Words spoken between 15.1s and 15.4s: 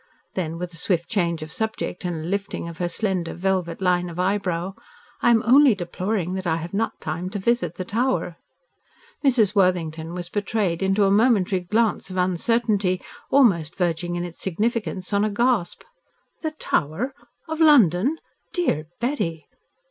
on a